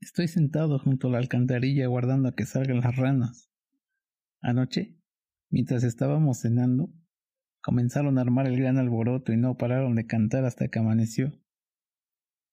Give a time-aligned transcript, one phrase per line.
[0.00, 3.50] Estoy sentado junto a la alcantarilla guardando a que salgan las ranas.
[4.40, 4.98] Anoche,
[5.50, 6.90] mientras estábamos cenando,
[7.60, 11.38] comenzaron a armar el gran alboroto y no pararon de cantar hasta que amaneció.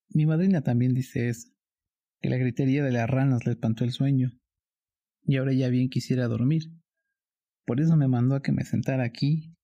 [0.10, 1.50] Mi madrina también dice eso,
[2.20, 4.38] que la gritería de las ranas le espantó el sueño,
[5.24, 6.64] y ahora ya bien quisiera dormir.
[7.66, 9.56] Por eso me mandó a que me sentara aquí,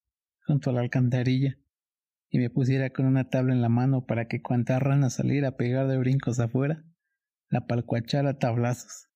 [0.45, 1.59] junto a la alcantarilla,
[2.29, 5.57] y me pusiera con una tabla en la mano para que cuanta rana saliera a
[5.57, 6.85] pegar de brincos afuera,
[7.53, 9.09] la palcuachara a tablazos.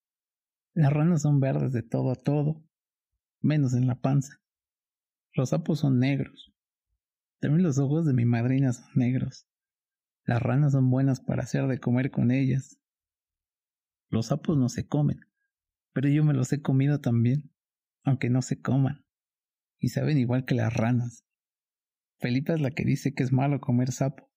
[0.72, 2.64] Las ranas son verdes de todo a todo,
[3.40, 4.40] menos en la panza.
[5.34, 6.54] Los sapos son negros.
[7.40, 9.48] También los ojos de mi madrina son negros.
[10.22, 12.78] Las ranas son buenas para hacer de comer con ellas.
[14.08, 15.18] Los sapos no se comen,
[15.92, 17.50] pero yo me los he comido también,
[18.04, 19.04] aunque no se coman,
[19.80, 21.24] y saben igual que las ranas.
[22.20, 24.30] Felipa es la que dice que es malo comer sapo.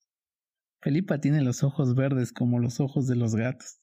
[0.81, 3.80] Felipa tiene los ojos verdes como los ojos de los gatos.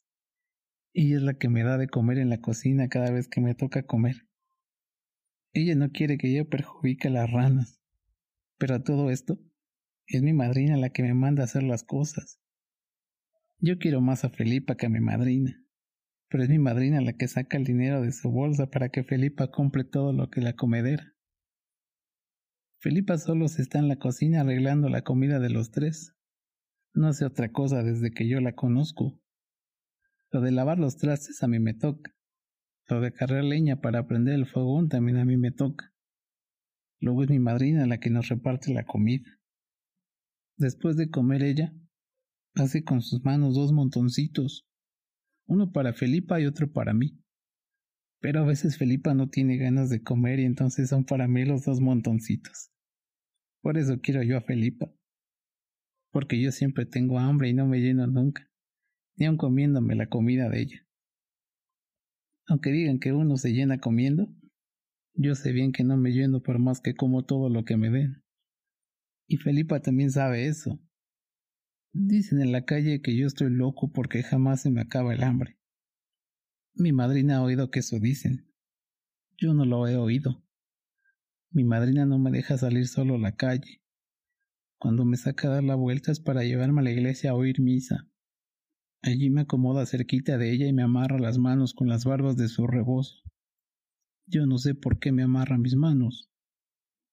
[1.01, 3.55] Ella es la que me da de comer en la cocina cada vez que me
[3.55, 4.27] toca comer.
[5.53, 7.81] Ella no quiere que yo perjudique a las ranas.
[8.59, 9.39] Pero a todo esto,
[10.09, 12.41] es mi madrina la que me manda a hacer las cosas.
[13.61, 15.65] Yo quiero más a Felipa que a mi madrina,
[16.29, 19.53] pero es mi madrina la que saca el dinero de su bolsa para que Felipa
[19.53, 21.15] compre todo lo que la comedera.
[22.81, 26.17] Felipa solo está en la cocina arreglando la comida de los tres.
[26.93, 29.23] No hace otra cosa desde que yo la conozco.
[30.31, 32.15] Lo de lavar los trastes a mí me toca.
[32.89, 35.93] Lo de cargar leña para prender el fogón también a mí me toca.
[37.01, 39.39] Luego es mi madrina la que nos reparte la comida.
[40.57, 41.73] Después de comer ella,
[42.55, 44.67] hace con sus manos dos montoncitos,
[45.47, 47.23] uno para Felipa y otro para mí.
[48.21, 51.65] Pero a veces Felipa no tiene ganas de comer y entonces son para mí los
[51.65, 52.73] dos montoncitos.
[53.63, 54.93] Por eso quiero yo a Felipa.
[56.11, 58.51] Porque yo siempre tengo hambre y no me lleno nunca,
[59.19, 60.87] ni aun comiéndome la comida de ella.
[62.47, 64.29] Aunque digan que uno se llena comiendo,
[65.15, 67.91] yo sé bien que no me lleno por más que como todo lo que me
[67.91, 68.23] den.
[69.27, 70.81] Y Felipa también sabe eso.
[71.93, 75.59] Dicen en la calle que yo estoy loco porque jamás se me acaba el hambre.
[76.75, 78.49] Mi madrina ha oído que eso dicen.
[79.37, 80.45] Yo no lo he oído.
[81.51, 83.83] Mi madrina no me deja salir solo a la calle.
[84.79, 87.61] Cuando me saca a dar la vuelta es para llevarme a la iglesia a oír
[87.61, 88.09] misa.
[89.03, 92.49] Allí me acomoda cerquita de ella y me amarra las manos con las barbas de
[92.49, 93.23] su rebozo.
[94.27, 96.31] Yo no sé por qué me amarra mis manos,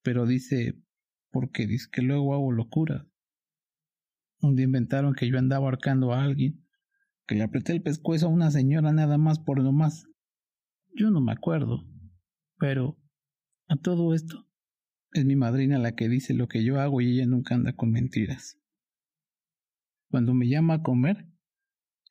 [0.02, 0.82] pero dice
[1.30, 3.06] porque dice que luego hago locura.
[4.40, 6.66] Un día inventaron que yo andaba ahorcando a alguien
[7.26, 10.06] que le apreté el pescuezo a una señora nada más por lo más.
[10.94, 11.84] Yo no me acuerdo.
[12.58, 12.98] Pero
[13.68, 14.48] a todo esto
[15.12, 17.90] es mi madrina la que dice lo que yo hago y ella nunca anda con
[17.90, 18.58] mentiras.
[20.10, 21.26] Cuando me llama a comer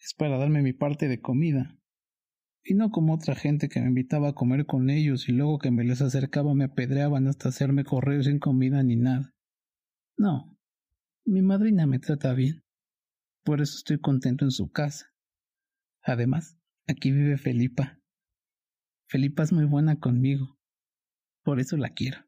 [0.05, 1.79] es para darme mi parte de comida,
[2.63, 5.71] y no como otra gente que me invitaba a comer con ellos y luego que
[5.71, 9.33] me les acercaba me apedreaban hasta hacerme correr sin comida ni nada.
[10.15, 10.55] No,
[11.25, 12.63] mi madrina me trata bien.
[13.43, 15.11] Por eso estoy contento en su casa.
[16.03, 17.99] Además, aquí vive Felipa.
[19.07, 20.59] Felipa es muy buena conmigo.
[21.43, 22.19] Por eso la quiero.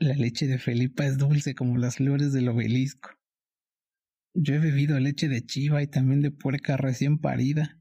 [0.00, 3.17] La leche de Felipa es dulce como las flores del obelisco.
[4.40, 7.80] Yo he bebido leche de chiva y también de puerca recién parida,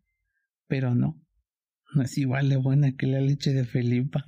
[0.66, 1.24] pero no,
[1.94, 4.26] no es igual de buena que la leche de Felipa.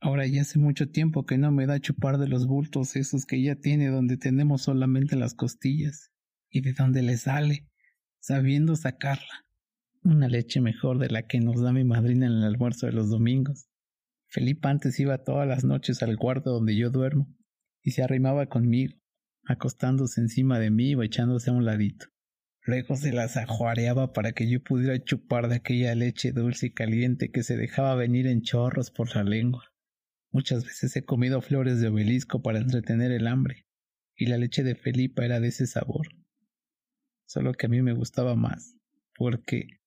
[0.00, 3.36] Ahora ya hace mucho tiempo que no me da chupar de los bultos esos que
[3.36, 6.10] ella tiene donde tenemos solamente las costillas
[6.50, 7.68] y de donde le sale,
[8.18, 9.46] sabiendo sacarla.
[10.02, 13.10] Una leche mejor de la que nos da mi madrina en el almuerzo de los
[13.10, 13.68] domingos.
[14.26, 17.32] Felipa antes iba todas las noches al cuarto donde yo duermo
[17.80, 18.99] y se arrimaba conmigo,
[19.44, 22.06] acostándose encima de mí o echándose a un ladito.
[22.62, 27.30] Luego se las ajuareaba para que yo pudiera chupar de aquella leche dulce y caliente
[27.30, 29.64] que se dejaba venir en chorros por la lengua.
[30.30, 33.66] Muchas veces he comido flores de obelisco para entretener el hambre,
[34.14, 36.06] y la leche de Felipa era de ese sabor
[37.30, 38.74] solo que a mí me gustaba más,
[39.14, 39.78] porque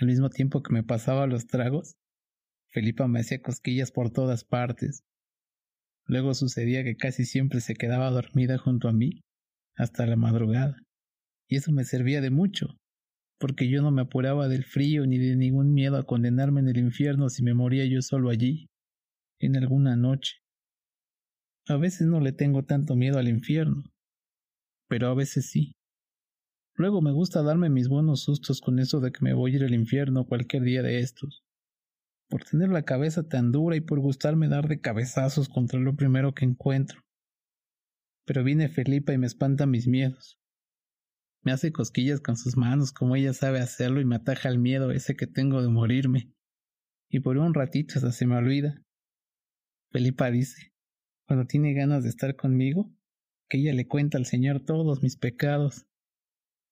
[0.00, 1.96] al mismo tiempo que me pasaba los tragos,
[2.68, 5.02] Felipa me hacía cosquillas por todas partes.
[6.06, 9.22] Luego sucedía que casi siempre se quedaba dormida junto a mí
[9.76, 10.76] hasta la madrugada,
[11.48, 12.78] y eso me servía de mucho,
[13.38, 16.78] porque yo no me apuraba del frío ni de ningún miedo a condenarme en el
[16.78, 18.68] infierno si me moría yo solo allí,
[19.40, 20.36] en alguna noche.
[21.68, 23.84] A veces no le tengo tanto miedo al infierno,
[24.88, 25.72] pero a veces sí.
[26.74, 29.64] Luego me gusta darme mis buenos sustos con eso de que me voy a ir
[29.64, 31.42] al infierno cualquier día de estos.
[32.28, 36.34] Por tener la cabeza tan dura y por gustarme dar de cabezazos contra lo primero
[36.34, 37.00] que encuentro.
[38.24, 40.38] Pero viene Felipa y me espanta mis miedos.
[41.42, 44.90] Me hace cosquillas con sus manos como ella sabe hacerlo y me ataja el miedo
[44.90, 46.32] ese que tengo de morirme.
[47.08, 48.82] Y por un ratito hasta se me olvida.
[49.92, 50.72] Felipa dice,
[51.28, 52.92] cuando tiene ganas de estar conmigo,
[53.48, 55.86] que ella le cuenta al Señor todos mis pecados.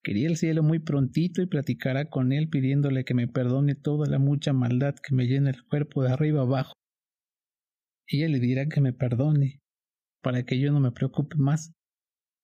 [0.05, 4.19] Quería el cielo muy prontito y platicará con él pidiéndole que me perdone toda la
[4.19, 6.75] mucha maldad que me llena el cuerpo de arriba abajo.
[8.07, 9.63] Ella le dirá que me perdone,
[10.23, 11.73] para que yo no me preocupe más.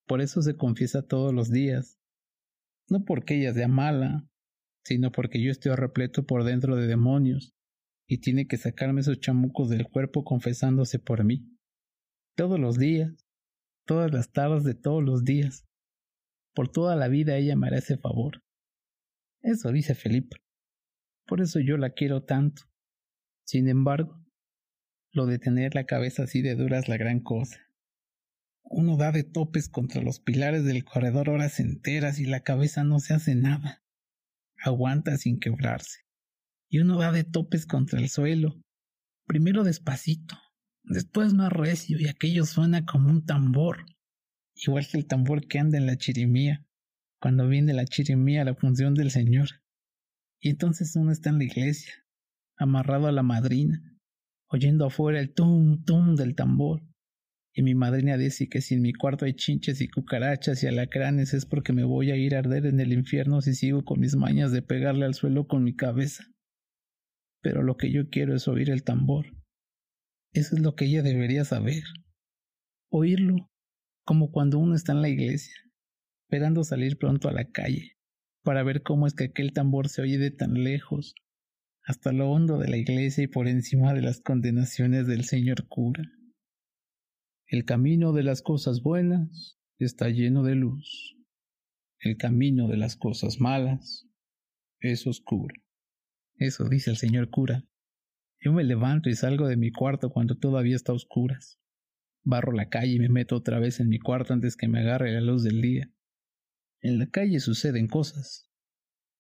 [0.07, 1.99] Por eso se confiesa todos los días,
[2.89, 4.27] no porque ella sea mala,
[4.83, 7.53] sino porque yo estoy repleto por dentro de demonios,
[8.09, 11.47] y tiene que sacarme esos chamucos del cuerpo confesándose por mí.
[12.37, 13.27] Todos los días,
[13.87, 15.67] todas las tardes de todos los días.
[16.55, 18.43] Por toda la vida ella me hará ese favor.
[19.43, 20.37] Eso dice Felipe.
[21.27, 22.63] Por eso yo la quiero tanto.
[23.45, 24.21] Sin embargo,
[25.13, 27.59] lo de tener la cabeza así de dura es la gran cosa.
[28.63, 33.01] Uno da de topes contra los pilares del corredor horas enteras y la cabeza no
[33.01, 33.83] se hace nada.
[34.63, 36.01] Aguanta sin quebrarse.
[36.69, 38.63] Y uno da de topes contra el suelo.
[39.27, 40.37] Primero despacito,
[40.85, 43.87] después más recio y aquello suena como un tambor.
[44.67, 46.65] Igual que el tambor que anda en la chirimía,
[47.21, 49.49] cuando viene la chirimía a la función del Señor.
[50.41, 51.93] Y entonces uno está en la iglesia,
[52.57, 53.83] amarrado a la madrina,
[54.49, 56.83] oyendo afuera el tum tum del tambor
[57.53, 61.35] y mi madrina dice que si en mi cuarto hay chinches y cucarachas y alacranes
[61.35, 64.15] es porque me voy a ir a arder en el infierno si sigo con mis
[64.15, 66.25] mañas de pegarle al suelo con mi cabeza.
[67.43, 69.27] Pero lo que yo quiero es oír el tambor.
[70.33, 71.83] Eso es lo que ella debería saber.
[72.89, 73.51] Oírlo,
[74.11, 75.55] como cuando uno está en la iglesia,
[76.25, 77.97] esperando salir pronto a la calle,
[78.43, 81.15] para ver cómo es que aquel tambor se oye de tan lejos,
[81.85, 86.03] hasta lo hondo de la iglesia y por encima de las condenaciones del señor cura.
[87.47, 91.17] El camino de las cosas buenas está lleno de luz.
[92.01, 94.09] El camino de las cosas malas
[94.81, 95.55] es oscuro.
[96.35, 97.63] Eso dice el señor cura.
[98.41, 101.61] Yo me levanto y salgo de mi cuarto cuando todavía está oscuras.
[102.23, 105.13] Barro la calle y me meto otra vez en mi cuarto antes que me agarre
[105.13, 105.91] la luz del día.
[106.81, 108.51] En la calle suceden cosas.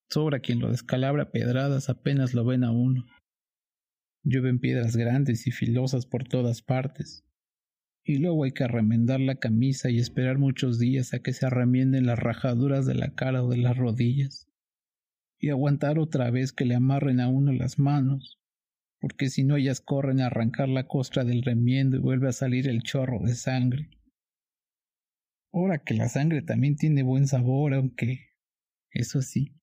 [0.08, 3.04] Sobra quien lo descalabra pedradas apenas lo ven a uno.
[4.22, 7.24] Llueven piedras grandes y filosas por todas partes
[8.04, 12.06] y luego hay que remendar la camisa y esperar muchos días a que se arremienden
[12.06, 14.48] las rajaduras de la cara o de las rodillas,
[15.38, 18.39] y aguantar otra vez que le amarren a uno las manos,
[19.00, 22.68] porque si no ellas corren a arrancar la costra del remiendo y vuelve a salir
[22.68, 23.90] el chorro de sangre.
[25.52, 28.28] Ahora que la sangre también tiene buen sabor, aunque,
[28.90, 29.56] eso sí,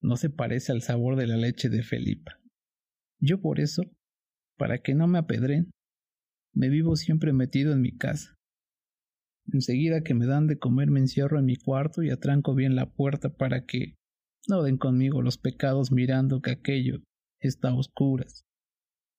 [0.00, 2.40] no se parece al sabor de la leche de Felipa.
[3.20, 3.82] Yo por eso,
[4.56, 5.70] para que no me apedren,
[6.54, 8.34] me vivo siempre metido en mi casa.
[9.52, 12.92] Enseguida que me dan de comer me encierro en mi cuarto y atranco bien la
[12.92, 13.96] puerta para que
[14.48, 17.02] no den conmigo los pecados mirando que aquello
[17.40, 18.44] está a oscuras.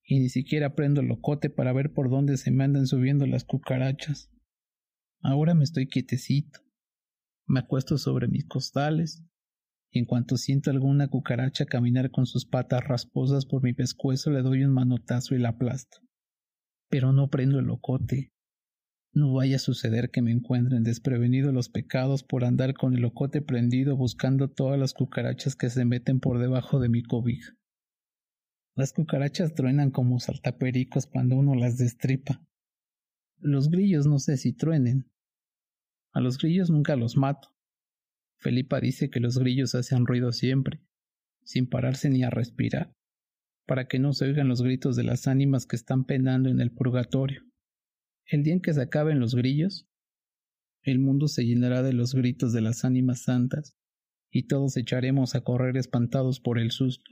[0.05, 3.45] Y ni siquiera prendo el locote para ver por dónde se me andan subiendo las
[3.45, 4.29] cucarachas.
[5.21, 6.59] Ahora me estoy quietecito.
[7.47, 9.23] Me acuesto sobre mis costales
[9.91, 14.41] y en cuanto siento alguna cucaracha caminar con sus patas rasposas por mi pescuezo le
[14.41, 16.03] doy un manotazo y la aplasto
[16.93, 18.31] pero no prendo el locote.
[19.13, 23.41] No vaya a suceder que me encuentren desprevenido los pecados por andar con el locote
[23.41, 27.53] prendido buscando todas las cucarachas que se meten por debajo de mi cobija.
[28.75, 32.41] Las cucarachas truenan como saltapericos cuando uno las destripa.
[33.39, 35.11] Los grillos no sé si truenen.
[36.11, 37.49] A los grillos nunca los mato.
[38.37, 40.81] Felipa dice que los grillos hacen ruido siempre,
[41.43, 42.93] sin pararse ni a respirar
[43.65, 46.71] para que no se oigan los gritos de las ánimas que están penando en el
[46.71, 47.43] purgatorio.
[48.25, 49.87] El día en que se acaben los grillos,
[50.81, 53.77] el mundo se llenará de los gritos de las ánimas santas,
[54.29, 57.09] y todos echaremos a correr espantados por el susto.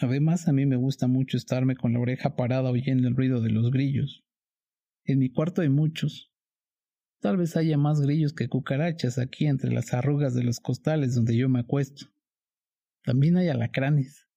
[0.00, 3.50] Además, a mí me gusta mucho estarme con la oreja parada oyendo el ruido de
[3.50, 4.24] los grillos.
[5.04, 6.32] En mi cuarto hay muchos.
[7.20, 11.36] Tal vez haya más grillos que cucarachas aquí entre las arrugas de los costales donde
[11.36, 12.06] yo me acuesto.
[13.02, 14.28] También hay alacranes.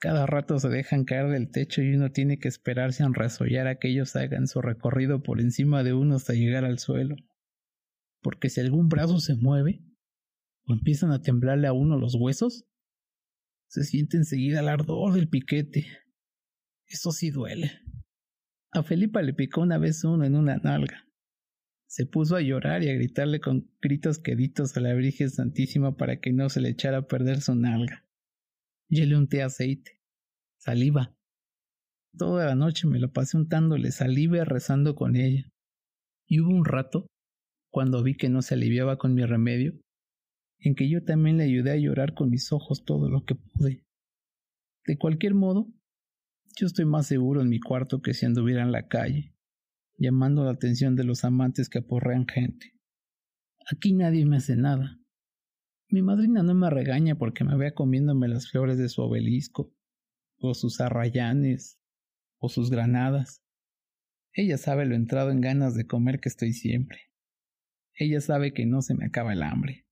[0.00, 3.76] Cada rato se dejan caer del techo y uno tiene que esperarse a resollar a
[3.76, 7.14] que ellos hagan su recorrido por encima de uno hasta llegar al suelo.
[8.20, 9.84] Porque si algún brazo se mueve,
[10.66, 12.64] o empiezan a temblarle a uno los huesos,
[13.72, 15.86] se siente enseguida el ardor del piquete.
[16.86, 17.80] Eso sí duele.
[18.70, 21.08] A Felipa le picó una vez uno en una nalga.
[21.86, 26.20] Se puso a llorar y a gritarle con gritos queditos a la Virgen Santísima para
[26.20, 28.04] que no se le echara a perder su nalga.
[28.90, 30.02] Yo le unté aceite,
[30.58, 31.16] saliva.
[32.18, 35.48] Toda la noche me lo pasé untándole saliva rezando con ella.
[36.28, 37.06] Y hubo un rato
[37.70, 39.80] cuando vi que no se aliviaba con mi remedio,
[40.62, 43.84] en que yo también le ayudé a llorar con mis ojos todo lo que pude.
[44.86, 45.68] De cualquier modo,
[46.56, 49.34] yo estoy más seguro en mi cuarto que si anduviera en la calle,
[49.98, 52.74] llamando la atención de los amantes que aporrean gente.
[53.70, 54.98] Aquí nadie me hace nada.
[55.88, 59.74] Mi madrina no me regaña porque me vea comiéndome las flores de su obelisco,
[60.38, 61.78] o sus arrayanes,
[62.38, 63.42] o sus granadas.
[64.32, 67.12] Ella sabe lo entrado en ganas de comer que estoy siempre.
[67.94, 69.86] Ella sabe que no se me acaba el hambre,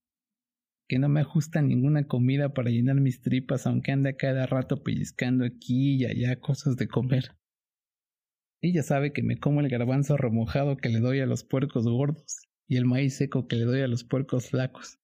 [0.90, 5.44] que no me ajusta ninguna comida para llenar mis tripas aunque ande cada rato pellizcando
[5.44, 7.36] aquí y allá cosas de comer.
[8.60, 12.48] Ella sabe que me como el garbanzo remojado que le doy a los puercos gordos
[12.66, 14.98] y el maíz seco que le doy a los puercos flacos.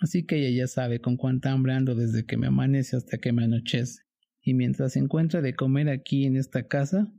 [0.00, 3.32] Así que ella ya sabe con cuánta hambre ando desde que me amanece hasta que
[3.32, 4.02] me anochece
[4.40, 7.12] y mientras encuentre de comer aquí en esta casa,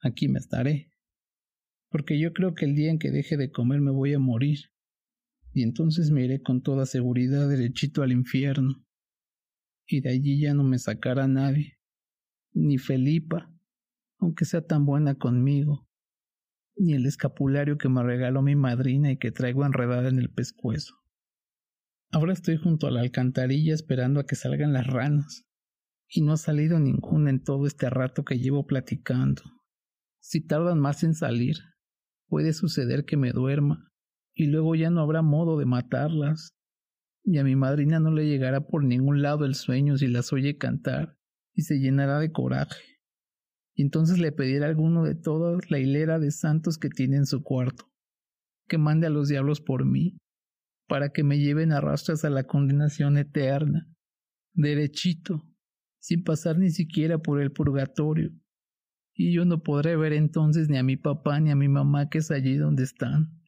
[0.00, 0.90] aquí me estaré.
[1.88, 4.72] Porque yo creo que el día en que deje de comer me voy a morir,
[5.56, 8.84] y entonces me iré con toda seguridad derechito al infierno,
[9.88, 11.78] y de allí ya no me sacará nadie,
[12.52, 13.50] ni Felipa,
[14.18, 15.88] aunque sea tan buena conmigo,
[16.76, 20.94] ni el escapulario que me regaló mi madrina y que traigo enredada en el pescuezo.
[22.10, 25.46] Ahora estoy junto a la alcantarilla esperando a que salgan las ranas,
[26.06, 29.40] y no ha salido ninguna en todo este rato que llevo platicando.
[30.20, 31.56] Si tardan más en salir,
[32.28, 33.90] puede suceder que me duerma
[34.36, 36.54] y luego ya no habrá modo de matarlas.
[37.24, 40.58] Y a mi madrina no le llegará por ningún lado el sueño si las oye
[40.58, 41.16] cantar
[41.54, 43.00] y se llenará de coraje.
[43.74, 47.26] Y entonces le pedirá a alguno de todas la hilera de santos que tiene en
[47.26, 47.90] su cuarto,
[48.68, 50.18] que mande a los diablos por mí,
[50.86, 53.88] para que me lleven a rastras a la condenación eterna,
[54.52, 55.42] derechito,
[55.98, 58.30] sin pasar ni siquiera por el purgatorio.
[59.14, 62.18] Y yo no podré ver entonces ni a mi papá ni a mi mamá que
[62.18, 63.45] es allí donde están.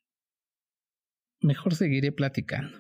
[1.41, 2.79] Mejor seguiré platicando.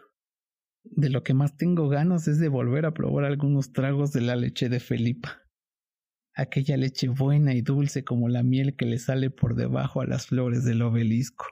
[0.82, 4.36] De lo que más tengo ganas es de volver a probar algunos tragos de la
[4.36, 5.42] leche de Felipa.
[6.34, 10.26] Aquella leche buena y dulce como la miel que le sale por debajo a las
[10.26, 11.46] flores del obelisco.